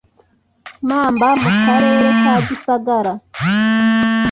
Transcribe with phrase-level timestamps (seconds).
[0.87, 3.11] mamba mu karere ka gisagara